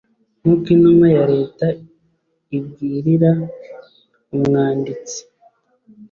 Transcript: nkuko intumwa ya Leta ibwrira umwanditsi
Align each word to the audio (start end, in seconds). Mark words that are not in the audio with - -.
nkuko 0.41 0.65
intumwa 0.75 1.07
ya 1.17 1.23
Leta 1.33 1.67
ibwrira 2.57 3.31
umwanditsi 4.35 5.19